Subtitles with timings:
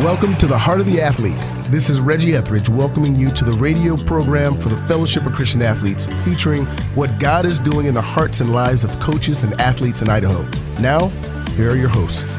[0.00, 1.38] Welcome to the Heart of the Athlete.
[1.72, 5.62] This is Reggie Etheridge welcoming you to the radio program for the Fellowship of Christian
[5.62, 10.02] Athletes, featuring what God is doing in the hearts and lives of coaches and athletes
[10.02, 10.46] in Idaho.
[10.80, 11.08] Now,
[11.56, 12.38] here are your hosts.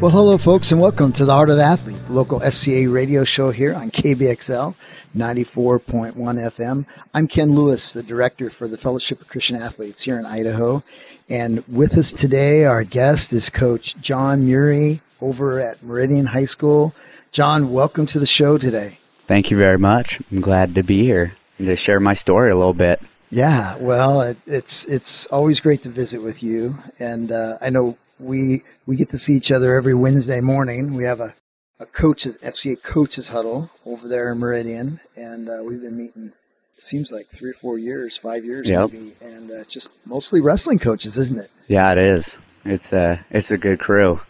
[0.00, 3.52] Well, hello, folks, and welcome to the Heart of the Athlete, local FCA radio show
[3.52, 4.74] here on KBXL
[5.16, 6.84] 94.1 FM.
[7.14, 10.82] I'm Ken Lewis, the director for the Fellowship of Christian Athletes here in Idaho.
[11.28, 16.94] And with us today, our guest is Coach Jon Muri over at Meridian High School.
[17.32, 18.98] Jon, welcome to the show today.
[19.26, 20.20] Thank you very much.
[20.30, 23.02] I'm glad to be here and to share my story a little bit.
[23.30, 27.98] Yeah, well, it, it's it's always great to visit with you, and uh, I know
[28.20, 30.94] we we get to see each other every Wednesday morning.
[30.94, 31.34] We have a,
[31.80, 36.34] a coaches FCA coaches huddle over there in Meridian, and uh, we've been meeting.
[36.78, 38.92] Seems like three or four years, five years Yep.
[38.92, 41.50] maybe, and uh, it's just mostly wrestling coaches, isn't it?
[41.68, 42.36] Yeah, it is.
[42.64, 44.20] It's a it's a good crew.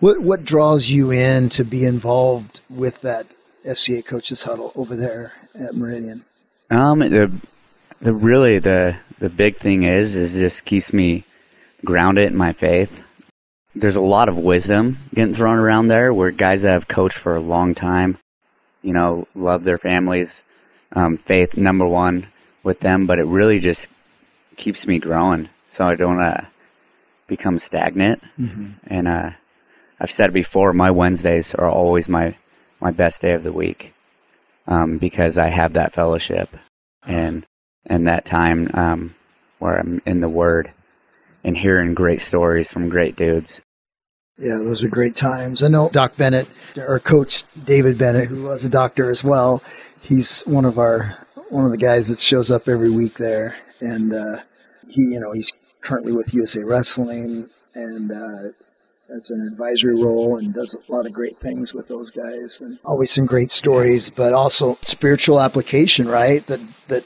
[0.00, 3.26] What what draws you in to be involved with that
[3.66, 6.24] FCA coaches huddle over there at Meridian?
[6.70, 7.30] Um, the
[8.00, 11.24] the really the the big thing is is just keeps me
[11.84, 12.90] grounded in my faith.
[13.74, 17.36] There's a lot of wisdom getting thrown around there where guys that have coached for
[17.36, 18.16] a long time,
[18.82, 20.40] you know, love their families,
[20.92, 22.26] um, faith number one
[22.62, 23.88] with them, but it really just
[24.56, 26.44] keeps me growing so I don't uh,
[27.26, 28.22] become stagnant.
[28.86, 29.30] And uh,
[30.00, 32.36] I've said before, my Wednesdays are always my
[32.80, 33.92] my best day of the week
[34.66, 36.48] um, because I have that fellowship
[37.04, 37.44] and
[37.86, 39.14] and that time um,
[39.58, 40.72] where I'm in the Word
[41.44, 43.60] and hearing great stories from great dudes.
[44.38, 45.62] Yeah, those are great times.
[45.62, 49.62] I know Doc Bennett, or Coach David Bennett, who was a doctor as well.
[50.00, 51.16] He's one of our
[51.50, 54.36] one of the guys that shows up every week there, and uh,
[54.88, 58.52] he, you know, he's currently with USA Wrestling and uh,
[59.08, 62.78] as an advisory role and does a lot of great things with those guys, and
[62.84, 66.46] always some great stories, but also spiritual application, right?
[66.46, 67.04] That that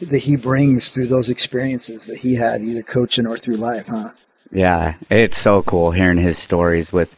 [0.00, 4.10] that he brings through those experiences that he had, either coaching or through life, huh?
[4.50, 7.14] Yeah, it's so cool hearing his stories with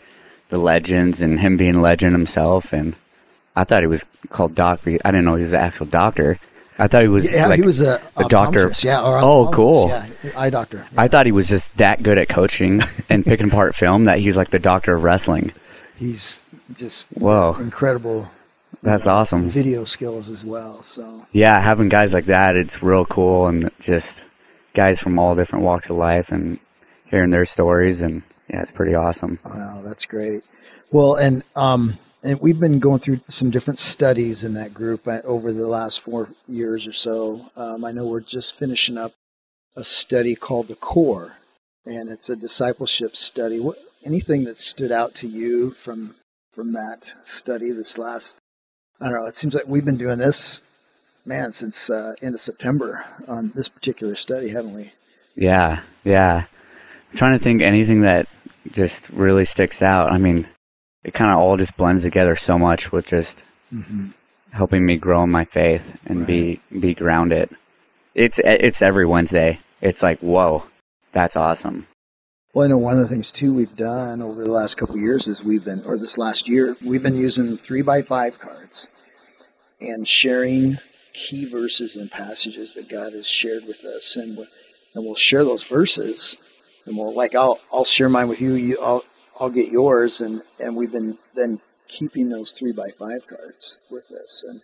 [0.48, 2.72] the legends and him being a legend himself.
[2.72, 2.96] And
[3.56, 4.80] I thought he was called Doc.
[4.84, 6.38] I didn't know he was an actual doctor.
[6.78, 8.72] I thought he was Yeah, like he was a, a doctor.
[8.82, 9.02] Yeah.
[9.04, 9.88] Or oh, cool.
[9.88, 10.86] Yeah, eye doctor.
[10.96, 12.80] I thought he was just that good at coaching
[13.10, 15.52] and picking apart film that he was like the doctor of wrestling.
[15.96, 16.40] He's
[16.74, 17.54] just Whoa.
[17.60, 18.30] incredible
[18.82, 19.42] That's awesome.
[19.42, 20.82] video skills as well.
[20.82, 24.24] So Yeah, having guys like that, it's real cool, and just
[24.72, 26.58] guys from all different walks of life and
[27.10, 29.38] hearing their stories, and yeah, it's pretty awesome.
[29.44, 30.44] wow, that's great.
[30.90, 35.18] Well, and um, and we've been going through some different studies in that group uh,
[35.24, 37.50] over the last four years or so.
[37.56, 39.12] Um, I know we're just finishing up
[39.76, 41.36] a study called the Core,
[41.86, 43.60] and it's a discipleship study.
[43.60, 46.14] What anything that stood out to you from
[46.52, 48.38] from that study this last?
[49.00, 49.26] I don't know.
[49.26, 50.60] It seems like we've been doing this,
[51.24, 54.92] man, since uh, end of September on this particular study, haven't we?
[55.36, 56.44] Yeah, yeah.
[57.10, 58.28] I'm trying to think anything that
[58.70, 60.12] just really sticks out.
[60.12, 60.46] I mean,
[61.02, 64.08] it kind of all just blends together so much with just mm-hmm.
[64.52, 67.50] helping me grow in my faith and be be grounded.
[68.14, 69.60] It's it's every Wednesday.
[69.80, 70.64] It's like whoa,
[71.12, 71.86] that's awesome.
[72.52, 75.00] Well, I know one of the things too we've done over the last couple of
[75.00, 78.88] years is we've been, or this last year, we've been using three by five cards
[79.80, 80.76] and sharing
[81.14, 84.46] key verses and passages that God has shared with us, and we-
[84.94, 86.36] and we'll share those verses,
[86.86, 89.04] and we'll like I'll I'll share mine with you, you I'll
[89.38, 94.10] I'll get yours, and and we've been then keeping those three by five cards with
[94.12, 94.62] us, and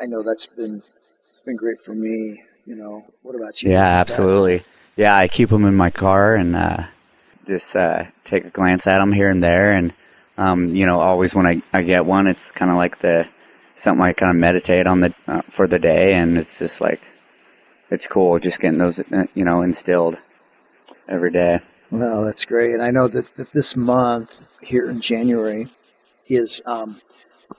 [0.00, 0.82] I know that's been
[1.30, 2.42] it's been great for me.
[2.66, 3.72] You know, what about you?
[3.72, 4.62] Yeah, absolutely.
[4.96, 6.86] Yeah, I keep them in my car and uh,
[7.46, 9.72] just uh, take a glance at them here and there.
[9.72, 9.92] And
[10.36, 13.26] um, you know, always when I, I get one, it's kind of like the
[13.76, 17.00] something I kind of meditate on the uh, for the day, and it's just like
[17.90, 20.16] it's cool just getting those uh, you know instilled
[21.08, 21.60] every day.
[21.90, 22.72] Well, that's great.
[22.72, 25.68] And I know that, that this month here in January
[26.26, 27.00] is um,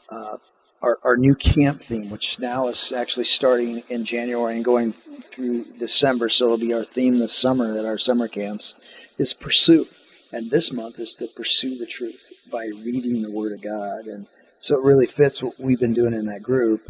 [0.09, 0.37] uh,
[0.81, 5.65] our, our new camp theme, which now is actually starting in January and going through
[5.77, 6.29] December.
[6.29, 8.75] So it'll be our theme this summer at our summer camps
[9.17, 9.87] is pursuit.
[10.31, 14.05] And this month is to pursue the truth by reading the Word of God.
[14.05, 14.27] And
[14.59, 16.81] so it really fits what we've been doing in that group.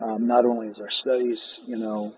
[0.00, 2.12] Um, not only is our studies, you know,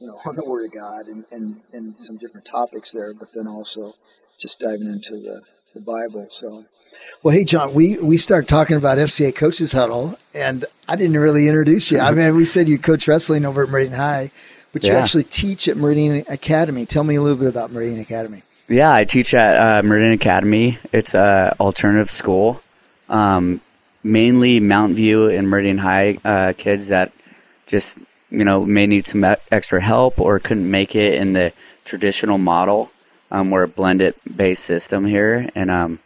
[0.00, 3.32] you know, on the Word of God and, and, and some different topics there, but
[3.32, 3.92] then also
[4.38, 5.40] just diving into the,
[5.74, 6.26] the Bible.
[6.28, 6.64] So,
[7.22, 11.48] well, hey, Jon, we, we started talking about FCA Coaches Huddle, and I didn't really
[11.48, 11.98] introduce you.
[11.98, 14.30] I mean, we said you coach wrestling over at Meridian High,
[14.72, 16.84] but you actually teach at Meridian Academy.
[16.84, 18.42] Tell me a little bit about Meridian Academy.
[18.68, 20.78] Yeah, I teach at uh, Meridian Academy.
[20.92, 22.60] It's a alternative school,
[23.08, 23.60] um,
[24.02, 27.12] mainly Mountain View and Meridian High uh, kids that
[27.66, 27.96] just
[28.30, 31.52] you know may need some extra help or couldn't make it in the
[31.84, 32.90] traditional model.
[33.30, 36.00] Um, we're a blended based system here, and um,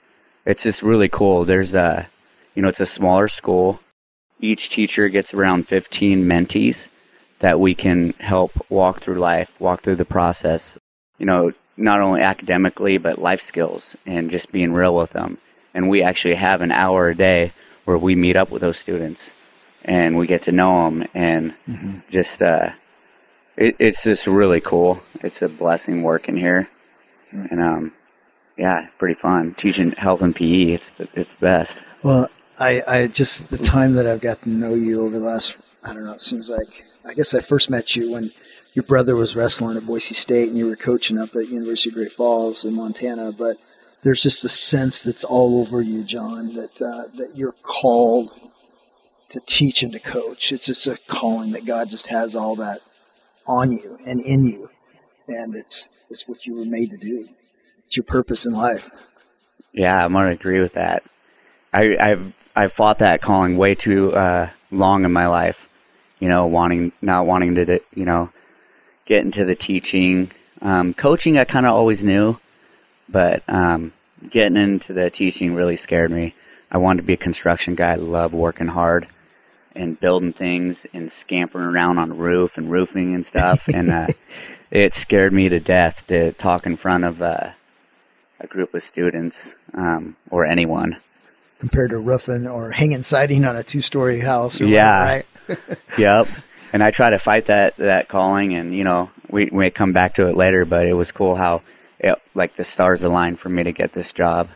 [0.47, 1.45] it's just really cool.
[1.45, 2.09] There's a
[2.55, 3.81] you know it's a smaller school.
[4.41, 6.89] Each teacher gets around 15 mentees
[7.41, 10.79] that we can help walk through life, walk through the process.
[11.19, 15.39] You know, not only academically but life skills and just being real with them.
[15.75, 17.53] And we actually have an hour a day
[17.85, 19.31] where we meet up with those students
[19.85, 21.55] and we get to know them and
[22.11, 22.71] just uh,
[23.57, 25.01] it, it's just really cool.
[25.23, 26.69] It's a blessing working here,
[27.33, 27.93] and um,
[28.57, 30.73] yeah, pretty fun teaching health and PE.
[30.73, 31.83] It's the, it's the best.
[32.03, 32.29] Well,
[32.59, 35.95] I, I just the time that I've got to know you over the last I
[35.95, 36.13] don't know.
[36.13, 38.31] It seems like I guess I first met you when
[38.75, 41.95] your brother was wrestling at Boise State and you were coaching up at University of
[41.95, 43.33] Great Falls in Montana.
[43.33, 43.57] But
[44.03, 48.33] there's just a sense that's all over you, Jon, that uh, that you're called
[49.31, 50.53] to teach and to coach.
[50.53, 52.81] It's just a calling that God just has all that
[53.47, 54.69] on you and in you,
[55.27, 57.25] and it's it's what you were made to do.
[57.87, 58.91] It's your purpose in life.
[59.73, 61.03] Yeah, I'm gonna agree with that.
[61.73, 65.67] I, I've I've fought that calling way too uh, long in my life.
[66.19, 68.31] You know, wanting not wanting to you know
[69.07, 70.31] get into the teaching,
[70.61, 71.39] um, coaching.
[71.39, 72.39] I kind of always knew,
[73.09, 73.93] but um,
[74.29, 76.35] getting into the teaching really scared me.
[76.73, 77.93] I wanted to be a construction guy.
[77.93, 79.07] I love working hard
[79.75, 83.69] and building things and scampering around on the roof and roofing and stuff.
[83.69, 84.09] and uh,
[84.71, 87.51] it scared me to death to talk in front of uh,
[88.41, 90.97] a group of students um, or anyone.
[91.61, 94.61] compared to roofing or hanging siding on a two-story house.
[94.61, 95.03] Or Yeah.
[95.47, 95.79] whatever, right?
[95.99, 96.29] yep.
[96.73, 99.93] And I try to fight that that calling, and you know, we, we may come
[99.93, 101.63] back to it later, but it was cool how,
[102.03, 104.49] it, like, the stars aligned for me to get this job,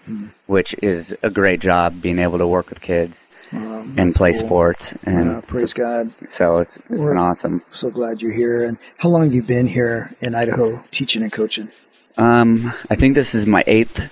[0.46, 4.40] which is a great job, being able to work with kids Um, and play cool.
[4.40, 6.08] sports, and praise God.
[6.28, 7.62] so it's it's been awesome.
[7.70, 8.64] So glad you're here.
[8.64, 11.68] And how long have you been here in Idaho teaching and coaching?
[12.16, 14.10] Um, I think this is my eighth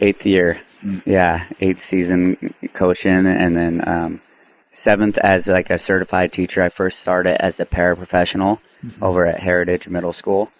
[0.00, 0.60] eighth year.
[1.04, 4.20] Yeah, eighth season coaching, and then um,
[4.72, 6.62] seventh as like a certified teacher.
[6.62, 8.58] I first started as a paraprofessional
[9.02, 10.50] over at Heritage Middle School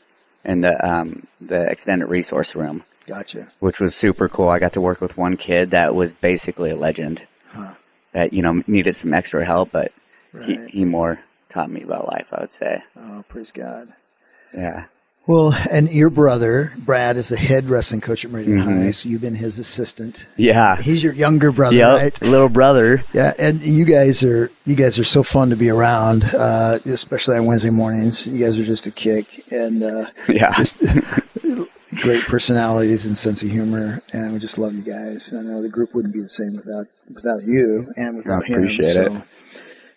[0.45, 3.49] in the um, the extended resource room, Gotcha.
[3.61, 4.49] which was super cool.
[4.49, 7.23] I got to work with one kid that was basically a legend.
[8.13, 9.91] That you know needed some extra help, but
[10.33, 10.69] Right.
[10.71, 12.27] he, he more taught me about life.
[12.33, 12.83] I would say.
[12.97, 13.93] Oh, praise God.
[14.53, 14.85] Yeah.
[15.27, 18.83] Well, and your brother, Brad, is the head wrestling coach at Meridian Mm-hmm.
[18.83, 20.29] High, so you've been his assistant.
[20.37, 20.77] Yeah.
[20.77, 21.99] He's your younger brother, Yep.
[21.99, 22.23] right?
[22.23, 23.03] Little brother.
[23.15, 27.39] Yeah, and you guys are you guys are so fun to be around, uh, especially
[27.39, 28.27] on Wednesday mornings.
[28.27, 30.53] You guys are just a kick, and uh, Yeah.
[30.53, 30.77] just
[32.03, 35.33] great personalities and sense of humor, and we just love you guys.
[35.33, 38.55] I know the group wouldn't be the same without without you and without I him.
[38.65, 39.03] appreciate so.
[39.05, 39.23] it.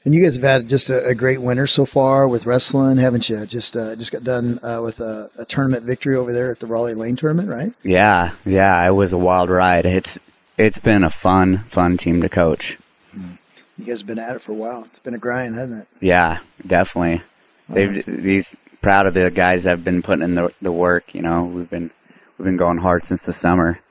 [0.07, 3.27] And you guys have had just a, a great winter so far with wrestling, haven't
[3.27, 3.45] you?
[3.45, 6.65] Just uh, just got done uh, with a, a tournament victory over there at the
[6.65, 7.73] Rollie Lane tournament, right?
[7.83, 9.85] Yeah, yeah, it was a wild ride.
[9.85, 10.17] It's
[10.57, 12.77] it's been a fun, fun team to coach.
[13.77, 14.85] You guys have been at it for a while.
[14.85, 15.87] It's been a grind, hasn't it?
[15.99, 17.21] Yeah, definitely.
[17.67, 21.13] They've these proud of the guys that have been putting in the the work.
[21.13, 21.91] You know, we've been
[22.37, 23.81] we've been going hard since the summer.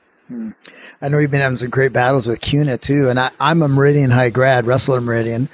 [0.99, 3.67] I know you've been having some great battles with Kuna too, and I, I'm a
[3.67, 5.47] Meridian High grad, wrestler Meridian.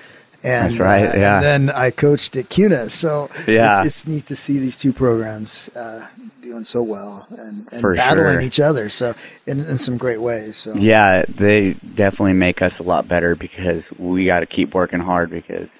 [0.44, 1.36] And, That's right, uh, yeah.
[1.36, 3.80] And then I coached at Kuna, so Yeah.
[3.80, 6.06] it's, it's neat to see these two programs uh,
[6.42, 8.42] doing so well and, and battling sure.
[8.42, 8.90] each other.
[8.90, 9.16] So
[9.48, 10.58] in, in some great ways.
[10.58, 15.00] So Yeah, they definitely make us a lot better because we got to keep working
[15.00, 15.80] hard because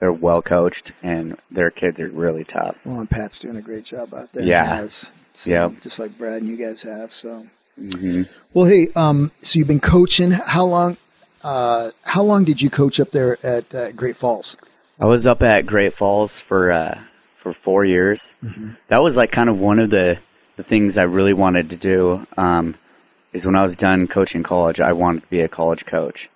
[0.00, 2.76] they're well coached and their kids are really tough.
[2.84, 4.44] well, and Pat's doing a great job out there.
[4.44, 4.86] Yeah.
[4.88, 5.80] So, Yep.
[5.80, 7.10] Just like Brad and you guys have.
[7.12, 7.46] So
[7.78, 10.32] hmm well, hey, um, so you've been coaching.
[10.32, 10.96] How long?
[11.42, 14.56] Uh, how long did you coach up there at uh, Great Falls?
[14.98, 16.98] I was up at Great Falls for uh,
[17.36, 18.32] for four years.
[18.88, 20.18] That was like kind of one of the
[20.56, 22.26] the things I really wanted to do.
[22.36, 22.74] Um,
[23.32, 26.28] is when I was done coaching college, I wanted to be a college coach,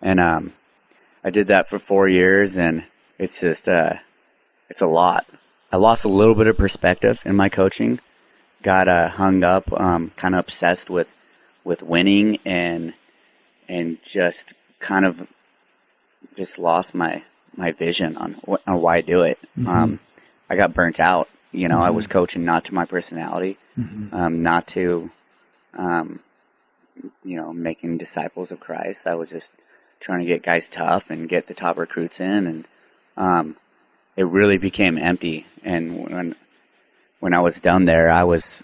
[0.00, 0.52] and um,
[1.22, 2.84] I did that for four years, and
[3.18, 3.94] it's just uh,
[4.68, 5.26] it's a lot.
[5.70, 8.00] I lost a little bit of perspective in my coaching.
[8.62, 11.08] Got uh, hung up, um, kind of obsessed with
[11.64, 12.94] with winning and
[13.72, 15.26] and just kind of
[16.36, 17.22] just lost my
[17.56, 19.38] my vision on, wh- on why I do it.
[19.66, 20.00] Um,
[20.48, 21.28] I got burnt out.
[21.52, 23.58] You know, I was coaching not to my personality,
[24.12, 25.10] um, not to,
[25.74, 26.20] um,
[27.24, 29.06] you know, making disciples of Christ.
[29.06, 29.50] I was just
[30.00, 32.64] trying to get guys tough and get the top recruits in, and
[33.18, 33.56] um,
[34.16, 35.46] it really became empty.
[35.62, 36.34] And when
[37.20, 38.58] when I was done there, I was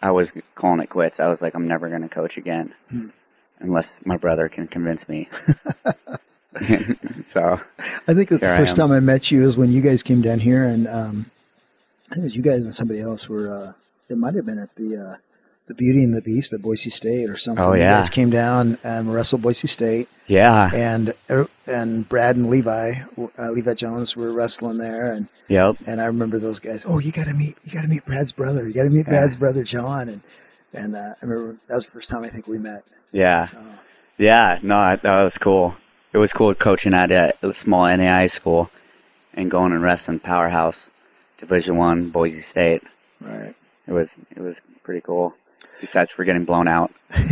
[0.00, 1.20] I was calling it quits.
[1.20, 3.08] I was like, I'm never going to coach again Hmm.
[3.62, 5.28] Unless my brother can convince me.
[7.24, 7.60] so
[8.06, 8.88] I think that's the first am.
[8.88, 11.30] time I met you is when you guys came down here, and um,
[12.10, 13.50] I think it was you guys and somebody else were.
[13.50, 13.72] Uh,
[14.10, 15.16] it might have been at the uh,
[15.66, 17.64] the Beauty and the Beast at Boise State or something.
[17.64, 17.96] Oh, You yeah.
[17.96, 22.96] guys came down and wrestled Boise State, yeah, and er, and Brad and Levi,
[23.38, 26.84] uh, Levi Jones, were wrestling there, and yep, and I remember those guys.
[26.86, 28.66] Oh, you got to meet, you got to meet Brad's brother.
[28.66, 29.20] You got to meet Yeah.
[29.20, 30.20] Brad's brother Jon, and
[30.72, 32.84] and uh, I remember that was the first time I think we met.
[33.12, 33.58] yeah, So,
[34.18, 34.58] yeah.
[34.62, 35.74] No, I- that was cool.
[36.12, 38.70] It was cool coaching at a, small NAI school
[39.34, 40.90] and going and wrestling Powerhouse
[41.38, 42.82] Division One Boise State.
[43.20, 43.54] right.
[43.88, 45.34] It was it was pretty cool.
[45.80, 46.92] Besides for getting blown out.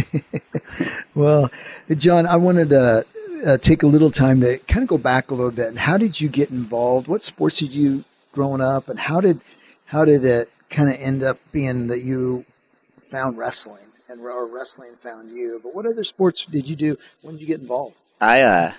[1.15, 1.51] Well,
[1.95, 3.05] Jon, I wanted to
[3.45, 5.69] uh, take a little time to kind of go back a little bit.
[5.69, 7.09] And how did you get involved?
[7.09, 9.41] What sports did you growing up, and how did
[9.87, 12.45] how did it kind of end up being that you
[13.11, 15.61] found wrestling and or wrestling found you?
[15.63, 16.97] But what other sports did you do?
[17.23, 17.97] When did you get involved?
[18.21, 18.73] I uh,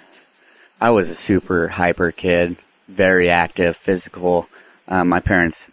[0.80, 2.58] I was a super hyper kid,
[2.88, 4.48] very active, physical.
[4.88, 5.70] Um, my parents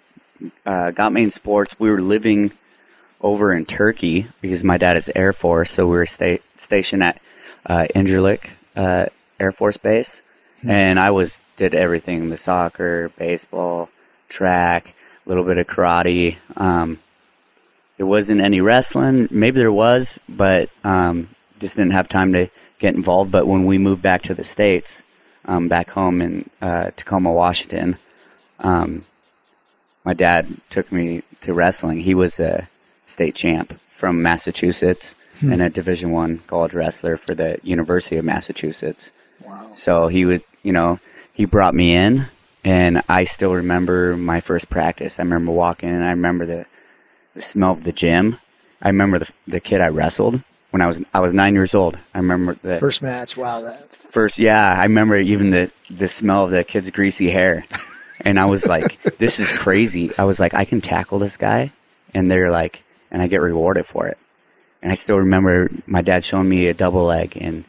[0.67, 1.79] uh, got me in sports.
[1.79, 2.53] We were living
[3.21, 7.21] over in Turkey because my dad is Air Force, so we were sta- stationed at
[7.67, 9.07] uh, Incirlik uh,
[9.41, 10.23] Air Force Base,
[10.63, 13.91] and I was did everything: the soccer, baseball,
[14.29, 16.37] track, a little bit of karate.
[16.57, 17.01] Um,
[17.99, 19.29] there wasn't any wrestling.
[19.31, 21.29] Maybe there was, but um,
[21.61, 23.31] just didn't have time to get involved.
[23.31, 25.03] But when we moved back to the states,
[25.45, 27.97] um, back home in uh, Tacoma, Washington,
[28.61, 29.05] um,
[30.05, 32.01] my dad took me to wrestling.
[32.01, 32.69] He was a
[33.07, 39.11] state champ from Massachusetts and a Division One college wrestler for the University of Massachusetts.
[39.45, 39.71] Wow.
[39.75, 40.99] So he would, you know,
[41.33, 42.27] he brought me in,
[42.65, 45.19] and I still remember my first practice.
[45.19, 46.67] I remember walking and I remember the,
[47.39, 48.37] the smell of the gym.
[48.83, 51.97] I remember the, the kid I wrestled when I was I was nine years old.
[52.13, 53.37] I remember the First match.
[53.37, 53.63] Wow.
[53.63, 57.65] That first, yeah, I remember even the the smell of the kid's greasy hair,
[58.25, 61.71] and I was like, "This is crazy." I was like, "I can tackle this guy,"
[62.13, 64.19] and they're like, and I get rewarded for it.
[64.83, 67.65] And I still remember my dad showing me a double leg and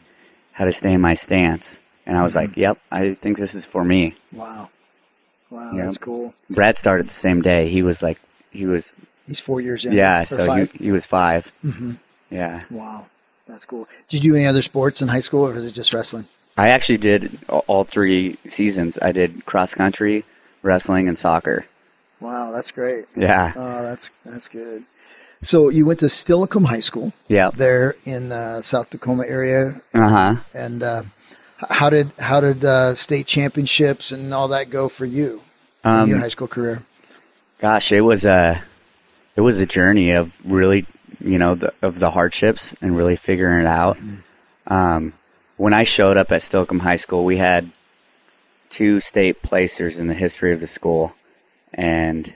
[0.52, 2.60] how to stay in my stance, and I was like, mm-hmm.
[2.60, 4.68] "Yep, I think this is for me." wow.
[5.50, 5.72] Wow.
[5.74, 6.32] That's cool.
[6.48, 7.68] Brad started the same day.
[7.68, 8.20] He was like,
[8.52, 8.92] he was,
[9.30, 9.92] He's four years in.
[9.92, 11.96] yeah, so he, he was 5 Mhm.
[12.30, 13.06] Yeah, Wow.
[13.48, 13.88] That's cool.
[14.08, 16.26] Did you do any other sports in high school, or was it just wrestling?
[16.56, 18.98] I actually did all- three seasons.
[19.02, 20.24] I did cross country,
[20.62, 21.64] wrestling, and soccer.
[22.20, 23.06] Wow, that's great.
[23.16, 24.84] Yeah, Oh, that's that's good.
[25.42, 30.08] So you went to Steilacoom High School yeah, there in the South Tacoma area, uh
[30.08, 30.34] huh.
[30.54, 31.02] and uh,
[31.70, 35.40] how did how did uh, state championships and all that go for you
[35.84, 36.82] in your Um, high school career?
[37.58, 38.62] gosh, it was a
[39.36, 40.86] it was a journey of really,
[41.20, 43.98] you know, the, of the hardships and really figuring it out.
[44.66, 45.12] Um,
[45.56, 47.70] when I showed up at Steilacoom High School, we had
[48.70, 51.12] two state placers in the history of the school,
[51.74, 52.32] and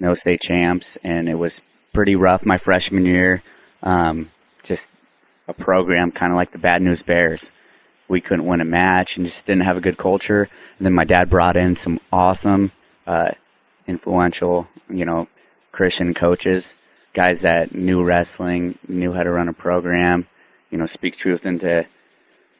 [0.00, 1.60] no state champs, and it was
[1.92, 3.42] pretty rough my freshman year.
[3.82, 4.30] Um,
[4.62, 4.90] just
[5.48, 7.50] a program kind of like the Bad News Bears.
[8.08, 10.48] We couldn't win a match and just didn't have a good culture.
[10.78, 12.72] And then my dad brought in some awesome,
[13.06, 13.30] uh,
[13.86, 15.28] influential, you know,
[15.72, 16.74] Christian coaches,
[17.14, 20.26] guys that knew wrestling, knew how to run a program,
[20.70, 21.86] you know, speak truth into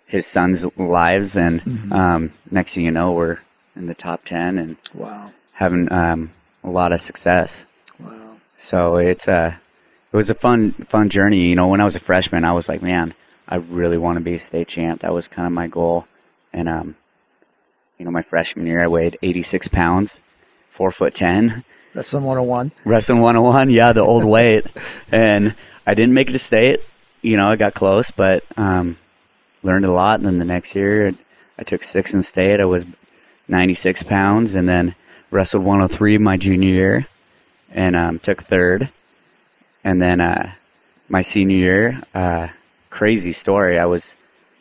[0.07, 1.37] his sons' lives.
[1.37, 3.39] And um, next thing you know, we're
[3.77, 6.31] in the top 10 and Wow, having um,
[6.65, 7.65] a lot of success.
[7.99, 9.59] wow, So it's a,
[10.13, 11.49] it was a fun, fun journey.
[11.49, 13.15] You know, when I was a freshman, I was like, man,
[13.49, 15.01] I really want to be a state champ.
[15.01, 16.07] That was kind of my goal.
[16.53, 16.97] And, um,
[17.99, 20.21] you know, my freshman year, I weighed 86 pounds,
[20.69, 21.65] four foot 10,
[21.95, 22.73] that's some one on one.
[22.85, 23.71] wrestling 101.
[23.71, 24.67] Yeah, the old weight.
[25.11, 25.55] And
[25.87, 26.81] I didn't make it to state.
[27.21, 28.97] You know, I got close, but, um,
[29.63, 30.21] learned a lot.
[30.21, 31.13] And then the next year,
[31.59, 32.61] I took six in state.
[32.61, 32.87] I was
[33.47, 34.95] 96 pounds and then
[35.31, 37.07] wrestled 103 my junior year
[37.71, 38.89] and, um, took third.
[39.85, 40.53] And then, uh,
[41.11, 42.49] my senior year, uh,
[42.89, 43.79] crazy story.
[43.79, 44.15] I was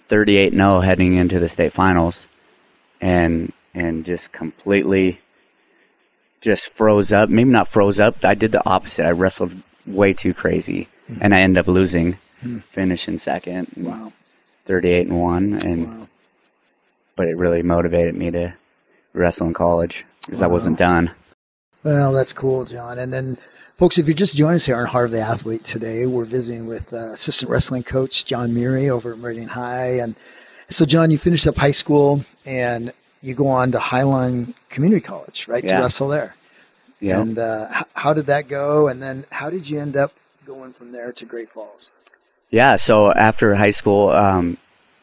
[0.10, 2.28] 38 0 heading into the state finals
[3.00, 5.22] and, and just completely
[6.42, 7.30] just froze up.
[7.30, 8.24] Maybe not froze up.
[8.26, 9.06] I did the opposite.
[9.06, 9.54] I wrestled
[9.86, 10.88] way too crazy
[11.20, 12.18] and I ended up losing,
[12.72, 14.14] finishing second, Wow,
[14.66, 15.60] 38 and 1.
[15.66, 16.08] And, wow.
[17.16, 18.54] but it really motivated me to
[19.14, 21.12] wrestle in college because I wasn't done.
[21.84, 23.00] Well, that's cool, Jon.
[23.00, 23.38] And then,
[23.74, 26.68] folks, if you're just joining us here on Heart of the Athlete today, we're visiting
[26.68, 29.98] with uh, assistant wrestling coach Jon Muri over at Meridian High.
[30.00, 30.16] And
[30.70, 35.48] so, Jon, you finished up high school and you go on to Highline Community College,
[35.48, 36.36] right, to wrestle there.
[37.00, 37.22] Yeah.
[37.22, 38.88] And uh, h- how did that go?
[38.88, 40.14] And then how did you end up
[40.46, 41.92] going from there to Great Falls?
[42.50, 42.76] Yeah.
[42.76, 44.58] So after high school, um,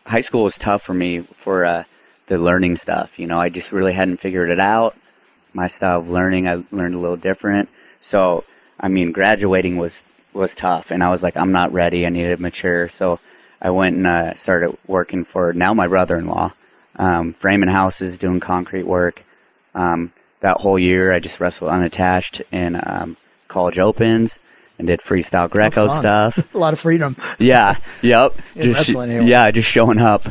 [0.06, 1.84] high school was tough for me for uh,
[2.26, 3.18] the learning stuff.
[3.18, 4.96] You know, I just really hadn't figured it out.
[5.52, 7.68] My style of learning, I learned a little different.
[8.00, 8.44] So,
[8.78, 12.06] I mean, graduating was was tough, and I was like, I'm not ready.
[12.06, 12.88] I needed to mature.
[12.88, 13.18] So,
[13.60, 16.52] I went and uh, started working for now my brother-in-law,
[16.98, 19.24] um, framing houses, doing concrete work.
[19.74, 23.16] Um, that whole year, I just wrestled unattached in um,
[23.48, 24.38] college opens
[24.78, 26.38] and did freestyle Greco stuff.
[26.54, 27.16] A lot of freedom.
[27.38, 27.76] Yeah.
[28.02, 28.34] Yep.
[28.56, 30.26] Wrestling, yeah, just showing up.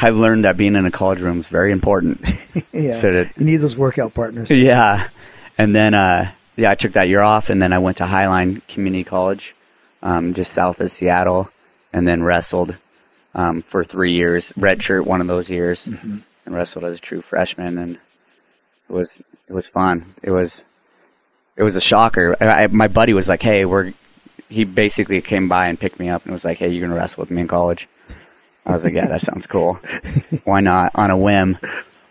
[0.00, 2.24] I've learned that being in a college room is very important.
[2.72, 2.94] yeah.
[2.94, 4.50] So that- you need those workout partners.
[4.50, 5.08] yeah.
[5.56, 8.66] And then, uh, yeah, I took that year off, and then I went to Highline
[8.66, 9.54] Community College,
[10.02, 11.48] um, just south of Seattle,
[11.92, 12.74] and then wrestled
[13.34, 16.18] um, for three years, redshirt one of those years, Mm-hmm.
[16.46, 20.14] and wrestled as a true freshman, and it was it was fun.
[20.22, 20.62] It was
[21.56, 22.36] it was a shocker.
[22.42, 23.92] I, my buddy was like, "Hey, we're,"
[24.48, 27.20] he basically came by and picked me up and was like, "Hey, you're gonna wrestle
[27.22, 27.88] with me in college."
[28.66, 29.74] I was like, "Yeah, that sounds cool.
[30.44, 31.58] Why not?" On a whim,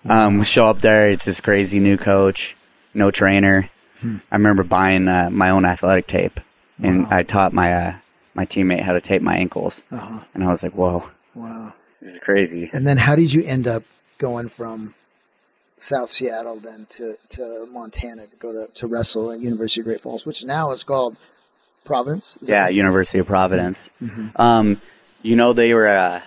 [0.05, 1.07] um, show up there.
[1.09, 2.55] It's this crazy new coach,
[2.93, 3.69] no trainer.
[4.03, 6.39] I remember buying uh, my own athletic tape,
[6.81, 7.93] and I taught my uh,
[8.33, 10.19] my teammate how to tape my ankles, Uh-huh.
[10.33, 11.73] and I was like, "Whoa, Wow.
[12.01, 13.83] this is crazy." And then how did you end up
[14.17, 14.93] going from
[15.77, 20.01] South Seattle then to, to Montana to go to, to wrestle at University of Great
[20.01, 21.17] Falls, which now is called
[21.85, 22.37] Providence?
[22.41, 22.67] Is Yeah.
[22.69, 23.89] University of Providence.
[24.01, 24.39] Mm-hmm.
[24.41, 24.81] Um,
[25.23, 26.23] you know they were a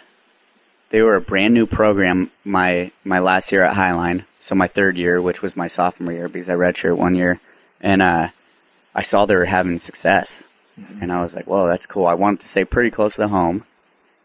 [0.90, 4.24] they were a brand new program my my last year at Highline.
[4.40, 7.40] So my third year, which was my sophomore year, because I redshirt one year,
[7.80, 8.28] and uh,
[8.94, 10.44] I saw they were having success,
[10.80, 11.02] Mm-hmm.
[11.02, 13.64] and I was like, "Whoa, that's cool." I wanted to stay pretty close to home.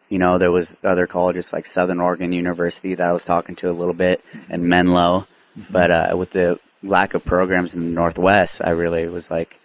[0.09, 3.69] You know, there was other colleges like Southern Oregon University that I was talking to
[3.69, 5.27] a little bit, and Menlo,
[5.57, 5.73] Mm-hmm.
[5.73, 9.59] but uh, with the lack of programs in the Northwest, I really was like,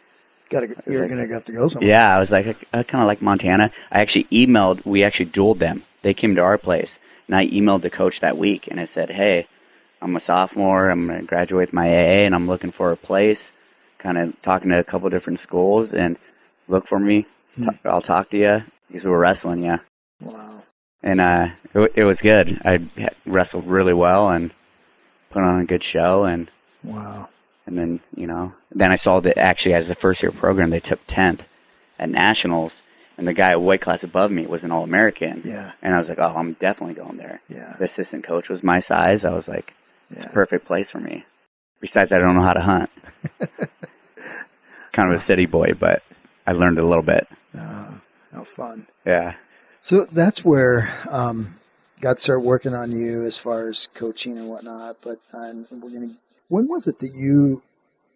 [0.50, 1.88] Gotta, you're like- going to have to go somewhere.
[1.88, 3.70] yeah, I was like, I, I kind of like Montana.
[3.92, 5.84] I actually emailed, we actually dueled them.
[6.02, 9.10] They came to our place, and I emailed the coach that week, and I said,
[9.10, 9.46] hey,
[10.02, 10.88] I'm a sophomore.
[10.90, 13.52] I'm going to graduate with my AA, and I'm looking for a place.
[13.98, 16.16] Kind of talking to a couple different schools, and
[16.68, 17.26] look for me.
[17.56, 17.68] Hmm.
[17.70, 19.78] i I'll talk to you because we were wrestling, yeah.
[20.20, 20.62] Wow.
[21.02, 22.60] And uh, it, it was good.
[22.64, 22.78] I
[23.26, 24.50] wrestled really well and
[25.30, 26.50] put on a good show, and
[26.82, 27.28] Wow.
[27.66, 30.80] and then, you know, then I saw that actually as a first year program, they
[30.80, 31.40] took 10th
[31.98, 32.82] at nationals.
[33.16, 35.42] And the guy at weight class above me was an All American.
[35.44, 35.70] Yeah.
[35.82, 37.40] And I was like, oh, I'm definitely going there.
[37.48, 37.76] Yeah.
[37.78, 39.24] The assistant coach was my size.
[39.24, 39.72] I was like,
[40.10, 40.30] it's Yeah.
[40.30, 41.24] a perfect place for me.
[41.80, 42.90] Besides, I don't know how to hunt.
[44.92, 46.02] kind of a city boy, but
[46.46, 47.26] I learned a little bit.
[47.56, 48.00] Oh,
[48.32, 48.86] how fun.
[49.04, 49.34] Yeah.
[49.80, 51.54] So that's where um,
[52.00, 54.96] God started working on you as far as coaching and whatnot.
[55.02, 56.14] But um, we're gonna.
[56.48, 57.62] When was it that you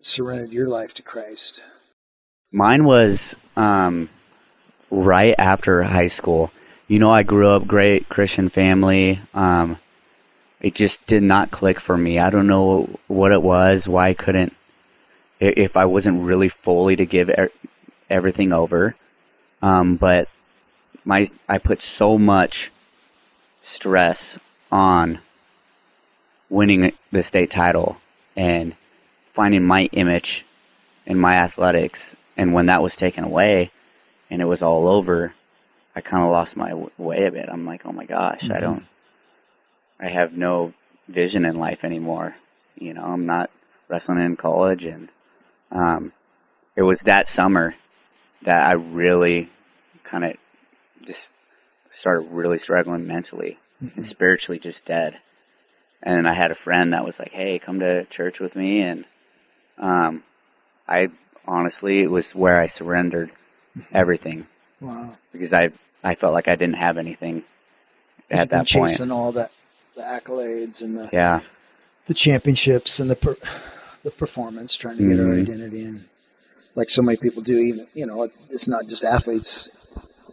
[0.01, 1.62] surrendered your life to Christ?
[2.53, 4.09] Mine was um,
[4.91, 6.51] right after high school.
[6.87, 9.21] You know, I grew up great Christian family.
[9.35, 9.79] Um,
[10.61, 12.19] it just did not click for me.
[12.19, 14.55] I don't know what it was, why I couldn't,
[15.38, 17.31] if I wasn't really fully to give
[18.11, 18.94] everything over.
[19.62, 20.29] Um, but
[21.05, 22.71] my, I put so much
[23.62, 24.38] stress
[24.71, 25.21] on
[26.51, 27.99] winning the state title
[28.37, 28.75] and
[29.33, 30.44] finding my image
[31.07, 32.14] in my athletics.
[32.37, 33.71] And when that was taken away
[34.31, 35.35] and it was all over,
[35.94, 37.49] I kind of lost my w- way a bit.
[37.51, 38.85] I'm like, oh my gosh, I don't,
[39.99, 40.73] I have no
[41.09, 42.37] vision in life anymore.
[42.77, 43.51] You know, I'm not
[43.88, 44.85] wrestling in college.
[44.85, 45.09] And
[45.73, 46.12] um,
[46.77, 47.75] it was that summer
[48.42, 49.51] that I really
[50.05, 50.37] kind of
[51.05, 51.29] just
[51.90, 53.59] started really struggling mentally
[53.96, 55.18] and spiritually just dead.
[56.03, 59.05] And I had a friend that was like, "Hey, come to church with me." And
[59.79, 60.22] um,
[60.87, 61.09] I
[61.46, 63.31] honestly, it was where I surrendered
[63.92, 64.46] everything
[64.81, 65.12] Wow.
[65.33, 65.70] because I
[66.05, 67.37] I felt like I didn't have anything
[68.31, 68.90] You've at been that point.
[68.90, 69.51] chasing all that,
[69.96, 71.40] the accolades and the Yeah,
[72.07, 73.37] the championships and the per,
[74.05, 75.42] the performance, trying to get our Mhm.
[75.42, 76.05] identity and
[76.79, 77.59] like so many people do.
[77.59, 79.69] Even you know, it's not just athletes.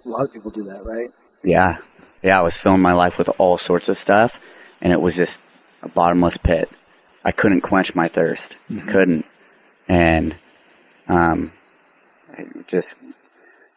[0.06, 1.10] A lot of people do that, right?
[1.44, 1.78] yeah,
[2.22, 2.40] yeah.
[2.40, 4.40] I was filling my life with all sorts of stuff,
[4.80, 5.42] and it was just
[5.82, 6.70] a bottomless pit.
[7.26, 8.56] I couldn't quench my thirst.
[8.88, 9.26] Couldn't,
[9.90, 10.36] and
[11.08, 11.52] um,
[12.32, 12.96] I just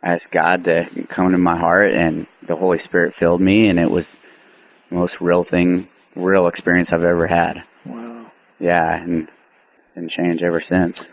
[0.02, 3.90] asked God to come into my heart, and the Holy Spirit filled me, and it
[3.90, 4.14] was
[4.90, 7.64] the most real thing, real experience I've ever had.
[7.86, 8.30] Wow.
[8.60, 9.28] Yeah, and
[9.96, 11.08] and change ever since.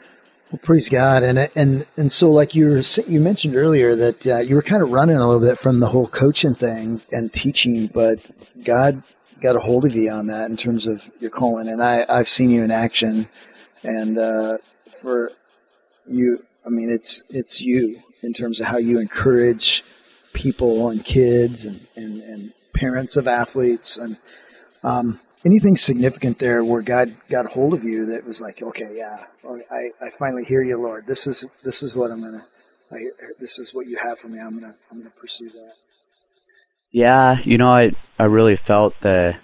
[0.52, 4.38] Well, praise God, and and and so like you were you mentioned earlier that uh,
[4.38, 7.88] you were kind of running a little bit from the whole coaching thing and teaching,
[7.88, 8.20] but
[8.64, 9.02] God
[9.42, 12.30] got a hold of you on that in terms of your calling, and I I've
[12.30, 13.28] seen you in action,
[13.84, 14.58] and uh,
[15.02, 15.32] for
[16.06, 19.84] you, I mean, it's it's you in terms of how you encourage
[20.34, 23.98] people and kids and, and, and parents of athletes.
[23.98, 24.18] And
[24.84, 28.92] um, anything significant there where God got a hold of you that was like, okay,
[28.94, 29.26] yeah,
[29.72, 31.06] I, I finally hear you, Lord.
[31.06, 32.44] This is this is what I'm gonna.
[32.92, 33.06] I,
[33.40, 34.40] this is what you have for me.
[34.40, 35.74] I'm gonna I'm gonna pursue that.
[36.92, 39.38] Yeah, you know, I I really felt the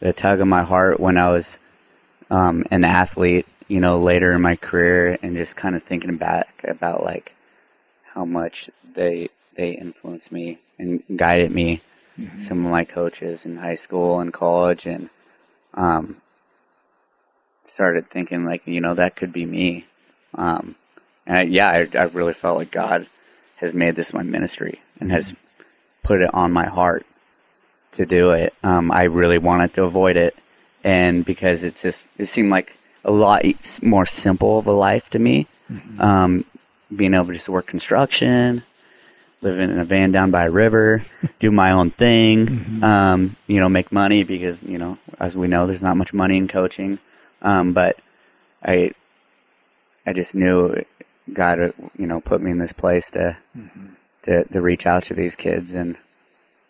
[0.00, 1.58] the tug of my heart when I was
[2.30, 3.46] um, an athlete.
[3.68, 7.32] You know, later in my career, and just kind of thinking back about like
[8.12, 11.82] how much they they influenced me and guided me.
[12.18, 12.38] Mm-hmm.
[12.38, 15.08] Some of my coaches in high school and college, and
[15.74, 16.16] um,
[17.64, 19.86] started thinking like, you know, that could be me.
[20.34, 20.74] Um,
[21.26, 23.06] and I, yeah, I, I really felt like God
[23.56, 25.32] has made this my ministry and has
[26.02, 27.06] put it on my heart
[27.92, 28.54] to do it.
[28.62, 30.36] Um, I really wanted to avoid it,
[30.82, 33.44] and because it's just it seemed like a lot
[33.82, 35.46] more simple of a life to me.
[35.70, 36.00] Mm-hmm.
[36.00, 36.44] Um,
[36.94, 38.62] being able to just work construction,
[39.42, 41.04] living in a van down by a river,
[41.38, 42.84] do my own thing, mm-hmm.
[42.84, 46.36] um, you know, make money because, you know, as we know, there's not much money
[46.36, 46.98] in coaching.
[47.42, 47.96] Um, but
[48.62, 48.92] I,
[50.06, 50.84] I just knew
[51.32, 53.88] God, you know, put me in this place to, mm-hmm.
[54.24, 55.74] to, to reach out to these kids.
[55.74, 55.98] And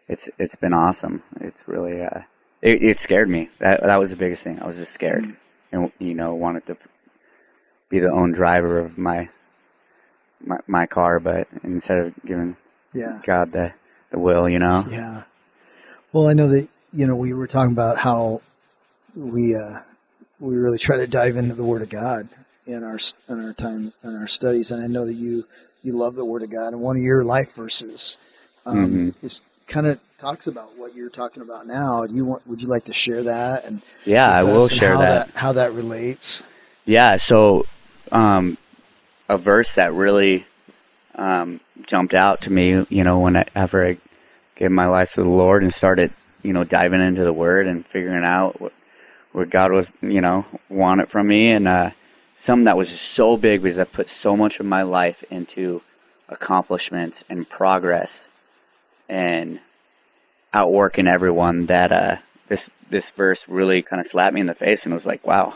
[0.09, 1.23] it's, it's been awesome.
[1.41, 2.23] It's really, uh,
[2.63, 3.51] it, it scared me.
[3.59, 4.61] That, that was the biggest thing.
[4.61, 5.77] I was just scared mm-hmm.
[5.77, 6.77] and, you know, wanted to
[7.91, 9.29] be the own driver of my,
[10.41, 12.57] my, my car, but instead of giving
[12.95, 13.21] yeah.
[13.25, 13.73] God the,
[14.11, 14.87] the will, you know?
[14.91, 15.23] Yeah.
[16.13, 18.43] Well, I know that, you know, we were talking about how
[19.17, 19.81] we, uh,
[20.41, 22.29] we really try to dive into the Word of God
[22.67, 24.71] in our, in our time, in our studies.
[24.71, 25.45] And I know that you,
[25.83, 26.75] you love the Word of God.
[26.75, 28.19] And one of your life verses
[28.67, 29.27] um, mm-hmm.
[29.27, 32.07] is kind of talks about what you're talking about now.
[32.07, 33.65] Do you want, would you like to share that?
[33.65, 35.29] And yeah, I will share that.
[35.29, 35.37] that.
[35.37, 36.43] How that relates.
[36.85, 37.17] Yeah.
[37.17, 37.67] So,
[38.11, 38.59] um,
[39.29, 40.45] a verse that really
[41.15, 43.99] um, jumped out to me, you know, whenever I,
[44.55, 47.87] gave my life to the Lord and started, you know, diving into the Word and
[47.87, 48.73] figuring out what,
[49.33, 51.91] what God was, you know, wanted from me, and uh,
[52.37, 55.83] something that was just so big because I put so much of my life into
[56.29, 58.29] accomplishments and progress
[59.09, 59.61] and
[60.53, 62.17] outworking everyone that uh,
[62.49, 65.55] this this verse really kind of slapped me in the face and was like, wow,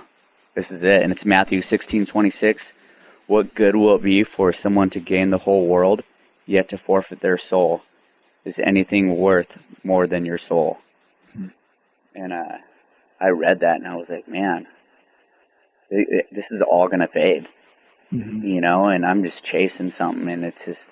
[0.54, 1.02] this is it.
[1.02, 2.72] And it's Matthew sixteen twenty six.
[3.26, 6.02] What good will it be for someone to gain the whole world,
[6.46, 7.82] yet to forfeit their soul?
[8.44, 10.78] Is anything worth more than your soul?
[11.32, 11.48] Hmm.
[12.14, 12.58] And uh,
[13.20, 14.68] I read that and I was like, man,
[15.90, 17.48] it, it, this is all going to fade.
[18.12, 18.46] Mm-hmm.
[18.46, 20.88] You know, and I'm just chasing something and it's just,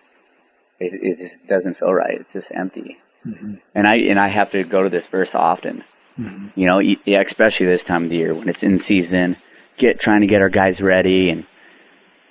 [0.80, 2.20] it, it just doesn't feel right.
[2.20, 2.98] It's just empty.
[3.24, 3.54] Mm-hmm.
[3.74, 5.84] And I, and I have to go to this verse often.
[6.18, 6.58] Mm-hmm.
[6.58, 9.36] You know, yeah, especially this time of the year when it's in season,
[9.76, 11.46] get trying to get our guys ready and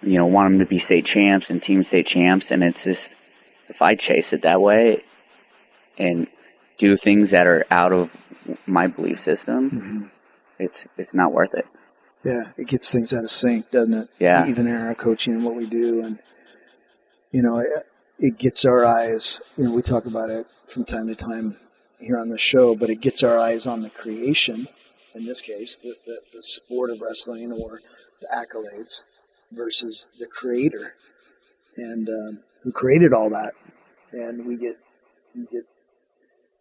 [0.03, 2.51] you know, want them to be state champs and team state champs.
[2.51, 3.15] And it's just,
[3.69, 5.03] if I chase it that way
[5.97, 6.27] and
[6.77, 8.15] do things that are out of
[8.65, 10.05] my belief system, mm-hmm.
[10.59, 11.65] it's, it's not worth it.
[12.23, 12.51] Yeah.
[12.57, 14.09] It gets things out of sync, doesn't it?
[14.19, 14.47] Yeah.
[14.47, 16.03] Even in our coaching and what we do.
[16.03, 16.19] And,
[17.31, 17.67] you know, it,
[18.19, 21.55] it gets our eyes, you know, we talk about it from time to time
[21.99, 24.67] here on the show, but it gets our eyes on the creation,
[25.15, 27.79] in this case, the, the, the sport of wrestling or
[28.21, 29.03] the accolades
[29.55, 30.95] versus the creator
[31.77, 33.53] and um, who created all that.
[34.11, 34.77] And we get,
[35.35, 35.63] we get,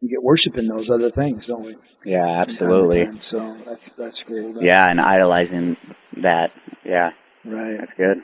[0.00, 1.76] we get worship in those other things, don't we?
[2.04, 3.04] Yeah, absolutely.
[3.04, 3.20] Time time.
[3.20, 4.56] So that's, that's great.
[4.60, 4.88] Yeah.
[4.88, 5.76] And idolizing
[6.16, 6.52] that.
[6.84, 7.12] Yeah.
[7.44, 7.78] Right.
[7.78, 8.22] That's good.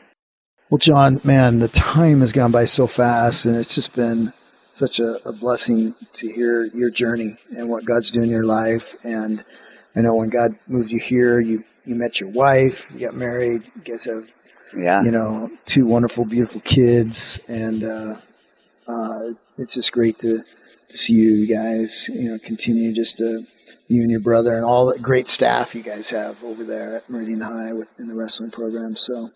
[0.70, 4.32] Well, Jon, man, the time has gone by so fast and it's just been
[4.70, 8.94] such a, a blessing to hear your journey and what God's doing in your life.
[9.02, 9.42] And
[9.96, 13.64] I know when God moved you here, you, you met your wife, you got married,
[13.74, 14.30] you guys have
[14.76, 15.02] yeah.
[15.02, 18.14] You know, two wonderful, beautiful kids, and uh,
[18.86, 20.38] uh, it's just great to
[20.88, 22.08] to see you guys.
[22.08, 23.44] You know, continue just to
[23.88, 27.10] you and your brother and all the great staff you guys have over there at
[27.10, 28.96] Meridian High with, in the wrestling program.
[28.96, 29.30] So,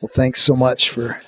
[0.00, 1.20] well, thanks so much for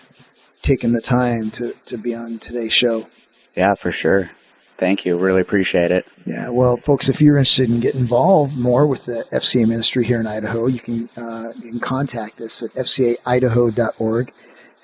[0.62, 3.06] taking the time to, to be on today's show.
[3.54, 4.30] Yeah, for sure.
[4.82, 5.16] Thank you.
[5.16, 6.08] Really appreciate it.
[6.26, 6.48] Yeah.
[6.48, 10.26] Well, folks, if you're interested in getting involved more with the FCA ministry here in
[10.26, 14.32] Idaho, you can uh, you can contact us at fcaidaho.org,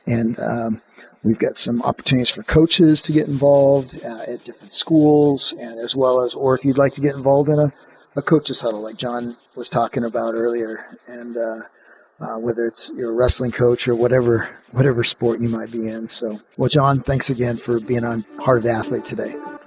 [0.06, 0.80] and um,
[1.24, 5.96] we've got some opportunities for coaches to get involved uh, at different schools, and as
[5.96, 7.72] well as, or if you'd like to get involved in a,
[8.14, 11.60] a coaches huddle like Jon was talking about earlier, and uh,
[12.20, 16.06] uh, whether it's your wrestling coach or whatever whatever sport you might be in.
[16.06, 19.34] So, well, John, thanks again for being on Heart of the Athlete today.